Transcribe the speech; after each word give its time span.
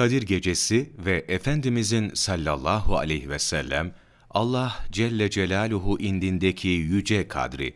Kadir 0.00 0.22
Gecesi 0.22 0.90
ve 1.06 1.24
Efendimizin 1.28 2.10
sallallahu 2.14 2.98
aleyhi 2.98 3.28
ve 3.28 3.38
sellem 3.38 3.94
Allah 4.30 4.76
Celle 4.92 5.30
Celaluhu 5.30 6.00
indindeki 6.00 6.68
yüce 6.68 7.28
kadri. 7.28 7.74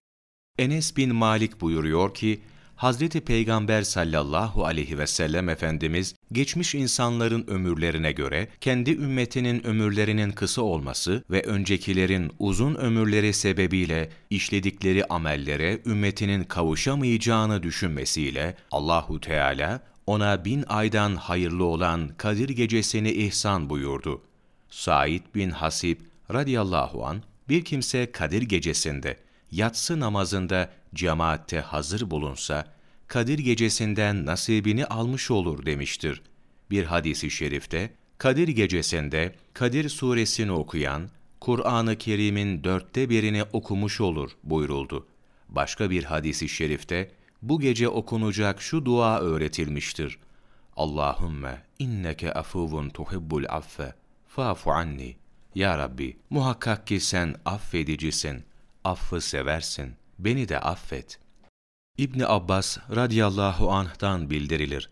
Enes 0.58 0.96
bin 0.96 1.14
Malik 1.14 1.60
buyuruyor 1.60 2.14
ki, 2.14 2.40
Hazreti 2.76 3.20
Peygamber 3.20 3.82
sallallahu 3.82 4.64
aleyhi 4.64 4.98
ve 4.98 5.06
sellem 5.06 5.48
Efendimiz, 5.48 6.14
geçmiş 6.32 6.74
insanların 6.74 7.46
ömürlerine 7.46 8.12
göre 8.12 8.48
kendi 8.60 8.90
ümmetinin 8.90 9.66
ömürlerinin 9.66 10.30
kısa 10.30 10.62
olması 10.62 11.24
ve 11.30 11.42
öncekilerin 11.42 12.32
uzun 12.38 12.74
ömürleri 12.74 13.32
sebebiyle 13.32 14.08
işledikleri 14.30 15.04
amellere 15.04 15.80
ümmetinin 15.86 16.44
kavuşamayacağını 16.44 17.62
düşünmesiyle 17.62 18.56
Allahu 18.70 19.20
Teala 19.20 19.93
ona 20.06 20.44
bin 20.44 20.64
aydan 20.68 21.16
hayırlı 21.16 21.64
olan 21.64 22.08
Kadir 22.16 22.48
gecesini 22.48 23.10
ihsan 23.10 23.70
buyurdu. 23.70 24.22
Said 24.70 25.22
bin 25.34 25.50
Hasib 25.50 26.00
radıyallahu 26.32 27.06
an 27.06 27.22
bir 27.48 27.64
kimse 27.64 28.12
Kadir 28.12 28.42
gecesinde 28.42 29.16
yatsı 29.50 30.00
namazında 30.00 30.70
cemaatte 30.94 31.60
hazır 31.60 32.10
bulunsa, 32.10 32.74
Kadir 33.06 33.38
gecesinden 33.38 34.26
nasibini 34.26 34.86
almış 34.86 35.30
olur 35.30 35.66
demiştir. 35.66 36.22
Bir 36.70 36.84
hadisi 36.84 37.30
şerifte, 37.30 37.94
Kadir 38.18 38.48
gecesinde 38.48 39.34
Kadir 39.54 39.88
suresini 39.88 40.52
okuyan, 40.52 41.10
Kur'an-ı 41.40 41.98
Kerim'in 41.98 42.64
dörtte 42.64 43.10
birini 43.10 43.42
okumuş 43.52 44.00
olur 44.00 44.30
buyuruldu. 44.44 45.06
Başka 45.48 45.90
bir 45.90 46.04
hadisi 46.04 46.48
şerifte, 46.48 47.10
bu 47.48 47.60
gece 47.60 47.88
okunacak 47.88 48.62
şu 48.62 48.84
dua 48.84 49.20
öğretilmiştir. 49.20 50.18
Allahümme 50.76 51.62
inneke 51.78 52.32
afuvun 52.32 52.88
tuhibbul 52.88 53.44
affe, 53.48 53.94
fa'fu 54.28 54.72
anni. 54.72 55.16
Ya 55.54 55.78
Rabbi, 55.78 56.16
muhakkak 56.30 56.86
ki 56.86 57.00
sen 57.00 57.34
affedicisin, 57.44 58.44
affı 58.84 59.20
seversin, 59.20 59.94
beni 60.18 60.48
de 60.48 60.60
affet. 60.60 61.18
İbni 61.98 62.26
Abbas 62.26 62.78
radıyallahu 62.94 63.72
anh'tan 63.72 64.30
bildirilir. 64.30 64.90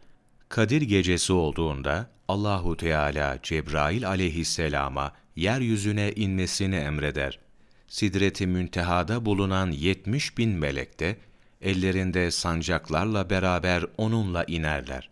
Kadir 0.48 0.82
gecesi 0.82 1.32
olduğunda 1.32 2.10
Allahu 2.28 2.76
Teala 2.76 3.38
Cebrail 3.42 4.08
aleyhisselama 4.08 5.12
yeryüzüne 5.36 6.12
inmesini 6.12 6.76
emreder. 6.76 7.38
Sidret-i 7.88 8.46
Münteha'da 8.46 9.24
bulunan 9.24 9.70
yetmiş 9.70 10.38
bin 10.38 10.50
melek 10.50 11.00
de 11.00 11.16
ellerinde 11.62 12.30
sancaklarla 12.30 13.30
beraber 13.30 13.84
onunla 13.96 14.44
inerler. 14.44 15.10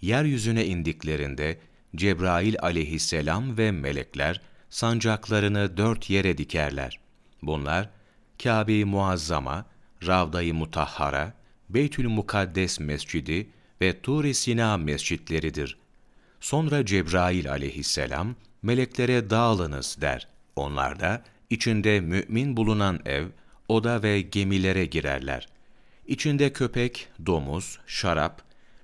Yeryüzüne 0.00 0.66
indiklerinde 0.66 1.58
Cebrail 1.96 2.54
aleyhisselam 2.62 3.58
ve 3.58 3.72
melekler 3.72 4.40
sancaklarını 4.70 5.76
dört 5.76 6.10
yere 6.10 6.38
dikerler. 6.38 7.00
Bunlar 7.42 7.90
Kâbe-i 8.42 8.84
Muazzama, 8.84 9.66
Ravda-i 10.06 10.52
Mutahhara, 10.52 11.32
Beytül 11.68 12.08
Mukaddes 12.08 12.80
Mescidi 12.80 13.50
ve 13.80 14.00
Tur-i 14.00 14.34
Sina 14.34 14.76
mescitleridir. 14.76 15.78
Sonra 16.40 16.86
Cebrail 16.86 17.50
aleyhisselam, 17.50 18.36
meleklere 18.62 19.30
dağılınız 19.30 19.96
der. 20.00 20.28
Onlar 20.56 21.00
da 21.00 21.22
içinde 21.50 22.00
mümin 22.00 22.56
bulunan 22.56 23.00
ev, 23.04 23.26
oda 23.68 24.02
ve 24.02 24.20
gemilere 24.20 24.84
girerler. 24.84 25.48
İçinde 26.08 26.52
köpek, 26.52 27.08
domuz, 27.26 27.78
şarap, 27.86 28.42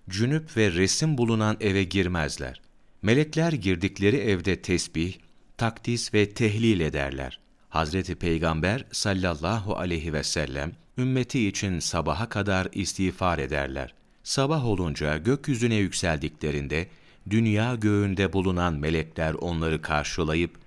cünüp 0.09 0.57
ve 0.57 0.73
resim 0.73 1.19
bulunan 1.19 1.57
eve 1.61 1.85
girmezler. 1.85 2.61
Melekler 3.03 3.53
girdikleri 3.53 4.17
evde 4.17 4.63
tesbih, 4.63 5.15
takdis 5.57 6.15
ve 6.15 6.31
tehlil 6.31 6.81
ederler. 6.81 7.39
Hazreti 7.69 8.15
Peygamber 8.15 8.85
sallallahu 8.93 9.77
aleyhi 9.77 10.13
ve 10.13 10.23
sellem 10.23 10.73
ümmeti 10.99 11.49
için 11.49 11.79
sabaha 11.79 12.29
kadar 12.29 12.69
istiğfar 12.73 13.39
ederler. 13.39 13.95
Sabah 14.23 14.65
olunca 14.65 15.17
gökyüzüne 15.17 15.77
yükseldiklerinde 15.77 16.89
dünya 17.31 17.75
göğünde 17.75 18.33
bulunan 18.33 18.75
melekler 18.75 19.35
onları 19.35 19.83
karşılayıp 19.83 20.59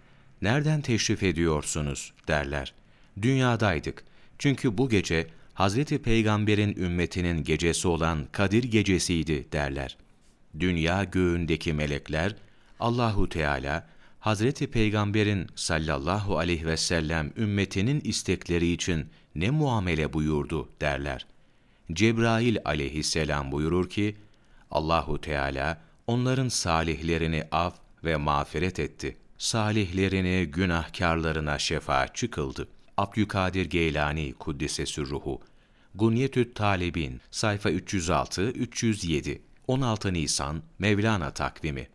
"Nereden 0.41 0.81
teşrif 0.81 1.23
ediyorsunuz?" 1.23 2.13
derler. 2.27 2.73
"Dünyadaydık. 3.21 4.03
Çünkü 4.39 4.77
bu 4.77 4.89
gece 4.89 5.27
Hazreti 5.57 5.97
Peygamber'in 6.01 6.75
ümmetinin 6.75 7.44
gecesi 7.44 7.88
olan 7.88 8.28
Kadir 8.31 8.63
gecesiydi." 8.63 9.51
derler. 9.51 9.97
Dünya 10.59 11.03
göğündeki 11.03 11.73
melekler 11.73 12.35
Allahu 12.79 13.29
Teala 13.29 13.88
Hazreti 14.19 14.68
Peygamber'in 14.68 15.47
sallallahu 15.56 16.38
aleyhi 16.38 16.66
ve 16.66 16.78
sellem 16.78 17.34
ümmetinin 17.38 18.01
istekleri 18.03 18.72
için 18.72 19.09
ne 19.35 19.50
muamele 19.50 20.13
buyurdu 20.13 20.69
derler. 20.81 21.25
Cebrail 21.94 22.57
aleyhisselam 22.66 23.51
buyurur 23.51 23.89
ki, 23.89 24.16
Allahu 24.72 25.22
Teala 25.22 25.81
onların 26.07 26.47
salihlerini 26.47 27.44
af 27.51 27.74
ve 28.03 28.16
mağfiret 28.16 28.79
etti. 28.79 29.18
Salihlerini 29.38 30.45
günahkarlarına 30.45 31.59
şefaatçi 31.59 32.29
kıldı. 32.29 32.68
Abdülkadir 32.97 33.65
Geylani 33.65 34.33
Kuddise 34.33 34.85
Sürruhu 34.85 35.41
Gunyetü't 35.95 36.55
Talibin 36.55 37.21
sayfa 37.31 37.69
306-307 37.69 39.39
16 39.67 40.13
Nisan 40.13 40.63
Mevlana 40.79 41.33
takvimi 41.33 41.87